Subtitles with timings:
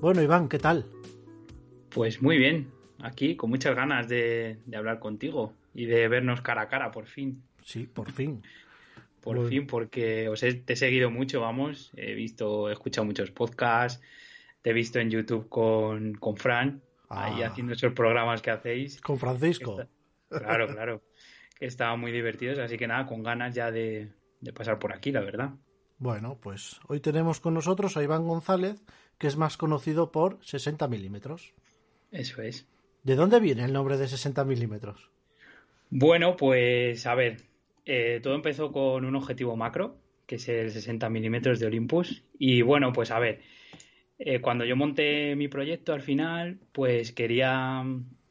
[0.00, 0.86] Bueno, Iván, ¿qué tal?
[1.90, 2.70] Pues muy bien,
[3.02, 7.42] aquí con muchas ganas de, hablar contigo y de vernos cara a cara, por fin.
[7.62, 8.42] Sí, por fin.
[9.20, 13.30] por fin, porque os he, te he seguido mucho, vamos, he visto, he escuchado muchos
[13.30, 14.02] podcasts,
[14.62, 17.48] te he visto en YouTube con, con Fran, ahí ah.
[17.48, 19.02] haciendo esos programas que hacéis.
[19.02, 19.86] Con Francisco.
[20.30, 21.02] claro, claro,
[21.58, 24.08] que estaban muy divertidos, así que nada, con ganas ya de,
[24.40, 25.50] de pasar por aquí, la verdad.
[25.98, 28.82] Bueno, pues hoy tenemos con nosotros a Iván González,
[29.20, 31.52] que es más conocido por 60 milímetros.
[32.10, 32.66] Eso es.
[33.04, 35.10] ¿De dónde viene el nombre de 60 milímetros?
[35.90, 37.36] Bueno, pues a ver,
[37.84, 42.24] eh, todo empezó con un objetivo macro, que es el 60 milímetros de Olympus.
[42.38, 43.42] Y bueno, pues a ver,
[44.18, 47.84] eh, cuando yo monté mi proyecto al final, pues quería,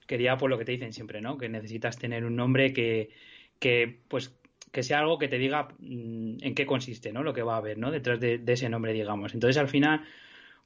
[0.08, 1.38] quería por lo que te dicen siempre, ¿no?
[1.38, 3.12] Que necesitas tener un nombre que,
[3.60, 4.36] que pues
[4.72, 7.22] que sea algo que te diga mm, en qué consiste, ¿no?
[7.22, 7.92] Lo que va a haber, ¿no?
[7.92, 9.36] Detrás de, de ese nombre, digamos.
[9.36, 10.04] Entonces, al final,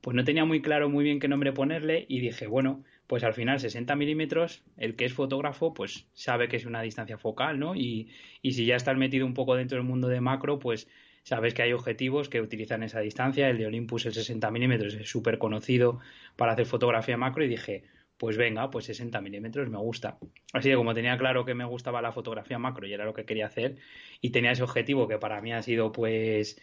[0.03, 3.33] pues no tenía muy claro muy bien qué nombre ponerle y dije, bueno, pues al
[3.33, 7.73] final 60 milímetros, el que es fotógrafo, pues sabe que es una distancia focal, ¿no?
[7.73, 8.09] Y,
[8.41, 10.89] y si ya estás metido un poco dentro del mundo de macro, pues
[11.23, 13.49] sabes que hay objetivos que utilizan esa distancia.
[13.49, 16.01] El de Olympus, el 60 milímetros, es súper conocido
[16.35, 17.85] para hacer fotografía macro y dije,
[18.17, 20.17] pues venga, pues 60 milímetros me gusta.
[20.51, 23.23] Así que como tenía claro que me gustaba la fotografía macro y era lo que
[23.23, 23.77] quería hacer
[24.19, 26.61] y tenía ese objetivo que para mí ha sido pues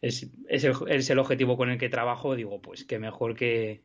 [0.00, 3.82] es, es, el, objetivo con el que trabajo, digo, pues que mejor que,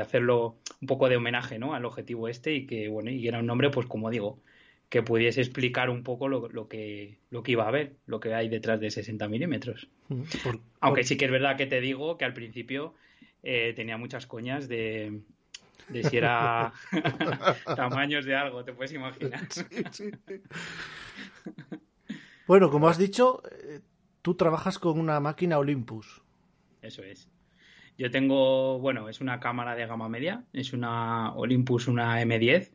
[0.00, 1.74] hacerlo un poco de homenaje ¿no?
[1.74, 4.42] al objetivo este y que, bueno, y era un nombre, pues como digo,
[4.90, 8.34] que pudiese explicar un poco lo, lo, que, lo que iba a ver, lo que
[8.34, 9.88] hay detrás de 60 milímetros.
[10.08, 10.22] Mm,
[10.80, 12.94] Aunque sí que es verdad que te digo que al principio
[13.42, 15.20] eh, tenía muchas coñas de,
[15.88, 16.72] de si era
[17.76, 19.40] tamaños de algo, te puedes imaginar.
[22.46, 23.80] Bueno, como has dicho, eh,
[24.28, 26.20] tú trabajas con una máquina Olympus.
[26.82, 27.30] Eso es.
[27.96, 32.70] Yo tengo, bueno, es una cámara de gama media, es una Olympus, una M10.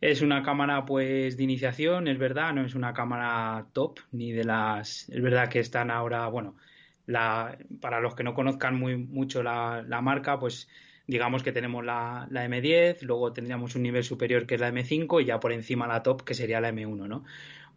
[0.00, 4.44] Es una cámara pues de iniciación, es verdad, no es una cámara top ni de
[4.44, 6.56] las, es verdad que están ahora, bueno,
[7.04, 10.66] la, para los que no conozcan muy mucho la, marca, pues
[11.06, 15.20] digamos que tenemos la, la, M10, luego tendríamos un nivel superior que es la M5
[15.20, 17.24] y ya por encima la top que sería la M1, ¿no?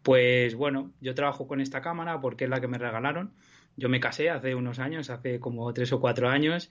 [0.08, 3.34] Pues bueno, yo trabajo con esta cámara porque es la que me regalaron.
[3.76, 6.70] Yo me casé hace unos años, hace como tres o cuatro años,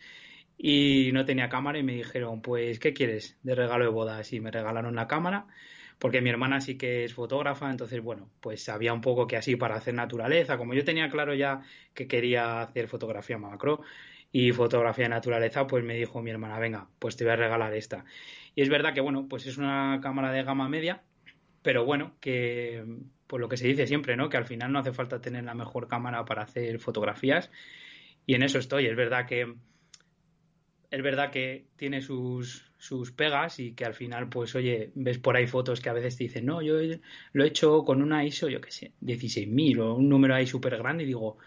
[0.57, 4.33] y no tenía cámara y me dijeron, pues, ¿qué quieres de regalo de bodas?
[4.33, 5.45] Y me regalaron la cámara,
[5.99, 9.55] porque mi hermana sí que es fotógrafa, entonces, bueno, pues sabía un poco que así
[9.55, 11.61] para hacer naturaleza, como yo tenía claro ya
[11.93, 13.81] que quería hacer fotografía macro
[14.31, 17.75] y fotografía de naturaleza, pues me dijo mi hermana, venga, pues te voy a regalar
[17.75, 18.03] esta.
[18.55, 21.03] Y es verdad que, bueno, pues es una cámara de gama media,
[21.61, 22.83] pero bueno, que
[23.27, 24.29] por lo que se dice siempre, ¿no?
[24.29, 27.51] Que al final no hace falta tener la mejor cámara para hacer fotografías.
[28.25, 28.87] Y en eso estoy.
[28.87, 29.55] Es verdad que
[30.89, 35.35] es verdad que tiene sus, sus pegas y que al final, pues, oye, ves por
[35.35, 36.75] ahí fotos que a veces te dicen, no, yo
[37.33, 40.77] lo he hecho con una ISO, yo qué sé, 16.000 o un número ahí súper
[40.77, 41.37] grande y digo,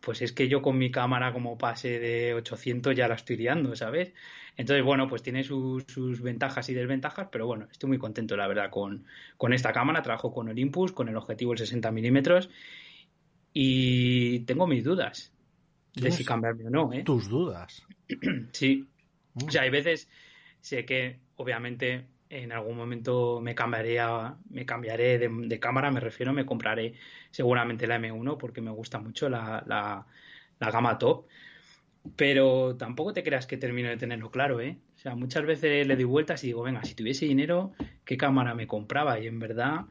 [0.00, 3.74] pues es que yo con mi cámara como pase de 800 ya la estoy liando,
[3.76, 4.12] ¿sabes?
[4.56, 8.70] Entonces, bueno, pues tiene sus, ventajas y desventajas, pero bueno, estoy muy contento, la verdad,
[8.70, 9.04] con,
[9.36, 10.02] con esta cámara.
[10.02, 12.50] Trabajo con Olympus, con el objetivo el 60 milímetros
[13.52, 15.32] y tengo mis dudas
[15.94, 16.92] de si cambiarme o no.
[16.92, 17.04] ¿eh?
[17.04, 17.86] ¿Tus dudas?
[18.52, 18.86] sí.
[19.46, 20.08] O sea, hay veces,
[20.60, 22.04] sé que obviamente
[22.42, 23.98] en algún momento me cambiaré,
[24.50, 26.94] me cambiaré de, cámara, me refiero, me compraré
[27.30, 30.06] seguramente la M1 porque me gusta mucho la, la,
[30.58, 31.26] la gama top
[32.16, 34.78] pero tampoco te creas que termino de tenerlo claro, ¿eh?
[34.96, 37.72] O sea, muchas veces le doy vueltas y digo, venga, si tuviese dinero,
[38.04, 39.18] ¿qué cámara me compraba?
[39.18, 39.86] Y en verdad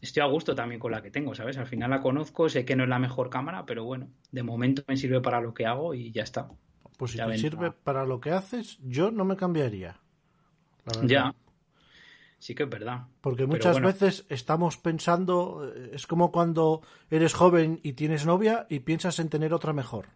[0.00, 1.56] estoy a gusto también con la que tengo, ¿sabes?
[1.56, 4.82] Al final la conozco, sé que no es la mejor cámara, pero bueno, de momento
[4.86, 6.48] me sirve para lo que hago y ya está.
[6.98, 7.76] Pues si Ya te ven, sirve ah.
[7.82, 10.00] para lo que haces, yo no me cambiaría.
[10.84, 11.06] la.
[11.06, 11.34] Ya.
[12.42, 13.02] Sí que es verdad.
[13.20, 18.66] Porque muchas bueno, veces estamos pensando, eh, es como cuando eres joven y tienes novia
[18.68, 20.08] y piensas en tener otra mejor.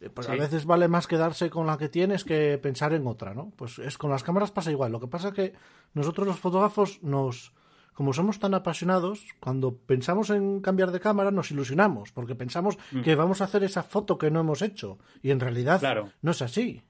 [0.00, 3.32] Eh, Pues a veces vale más quedarse con la que tienes que pensar en otra,
[3.32, 3.52] ¿no?
[3.54, 4.90] Pues es con las cámaras pasa igual.
[4.90, 5.52] Lo que pasa que
[5.94, 7.52] nosotros los fotógrafos nos,
[7.94, 13.14] como somos tan apasionados, cuando pensamos en cambiar de cámara nos ilusionamos, porque pensamos que
[13.14, 15.78] vamos a hacer esa foto que no hemos hecho y en realidad Mm.
[15.78, 16.10] Claro.
[16.22, 16.82] no es así.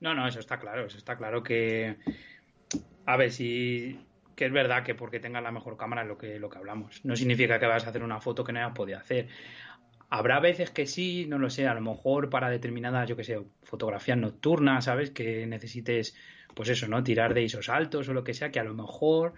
[0.00, 1.96] No, no, eso está claro, eso está claro que...
[3.06, 3.98] A ver, si...
[4.34, 7.02] Que es verdad que porque tengas la mejor cámara es lo que, lo que hablamos.
[7.04, 9.28] No significa que vas a hacer una foto que no hayas podido hacer.
[10.10, 13.40] Habrá veces que sí, no lo sé, a lo mejor para determinadas, yo que sé,
[13.62, 15.10] fotografías nocturnas, ¿sabes?
[15.10, 16.14] Que necesites,
[16.54, 17.02] pues eso, ¿no?
[17.02, 19.32] Tirar de esos altos o lo que sea, que a lo mejor,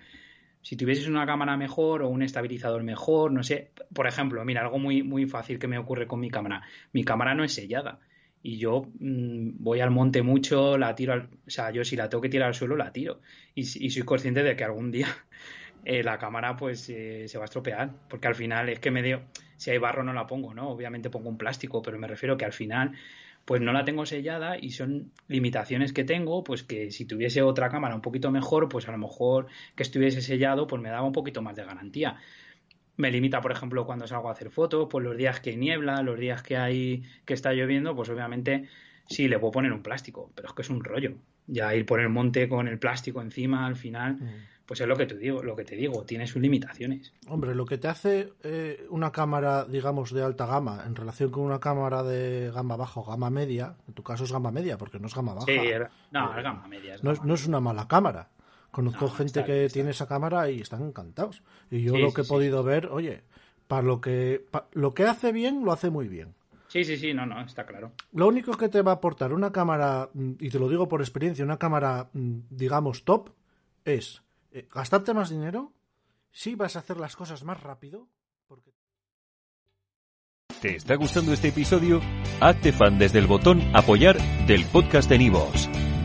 [0.62, 3.70] si tuvieses una cámara mejor o un estabilizador mejor, no sé.
[3.94, 6.62] Por ejemplo, mira, algo muy, muy fácil que me ocurre con mi cámara.
[6.92, 8.00] Mi cámara no es sellada.
[8.42, 11.28] Y yo mm, voy al monte mucho, la tiro al...
[11.46, 13.20] O sea, yo si la tengo que tirar al suelo, la tiro.
[13.54, 15.08] Y, soy consciente de que algún día
[15.84, 17.90] eh, la cámara pues eh, se va a estropear.
[18.08, 19.22] Porque al final es que me dio...
[19.56, 20.68] Si hay barro no la pongo, ¿no?
[20.68, 22.92] Obviamente pongo un plástico, pero me refiero que al final
[23.44, 27.70] pues no la tengo sellada y son limitaciones que tengo, pues que si tuviese otra
[27.70, 31.14] cámara un poquito mejor, pues a lo mejor que estuviese sellado, pues me daba un
[31.14, 32.18] poquito más de garantía
[32.98, 36.02] me limita, por ejemplo, cuando salgo a hacer fotos, pues los días que hay niebla,
[36.02, 38.68] los días que hay que está lloviendo, pues obviamente
[39.06, 41.14] sí le puedo poner un plástico, pero es que es un rollo.
[41.46, 44.18] Ya ir por el monte con el plástico encima, al final,
[44.66, 47.14] pues es lo que te digo, lo que te digo, tiene sus limitaciones.
[47.28, 51.44] Hombre, lo que te hace eh, una cámara, digamos, de alta gama en relación con
[51.44, 54.98] una cámara de gama baja o gama media, en tu caso es gama media porque
[54.98, 56.96] no es gama baja, Sí, era- no, es gama media.
[56.96, 58.28] es no, es, no es una mala cámara.
[58.70, 61.42] Conozco No, gente está que bien, tiene esa cámara y están encantados.
[61.70, 62.28] Y yo Sí, lo sí, que he sí.
[62.30, 63.22] podido ver, oye,
[63.66, 66.34] para lo que pa- lo que hace bien, lo hace muy bien.
[66.68, 67.92] Sí, sí, sí, no, no, está claro.
[68.12, 71.00] Lo único que te va a aportar una cámara, mm, y te lo digo por
[71.00, 73.30] experiencia, una cámara, mm, digamos, top,
[73.86, 74.22] es
[74.52, 75.72] eh, gastarte más dinero,
[76.30, 78.06] si vas a hacer las cosas más rápido,
[78.46, 78.70] porque...
[80.60, 82.00] ¿Te está gustando este episodio?
[82.40, 85.68] Hazte fan desde el botón Apoyar del podcast de Nivos.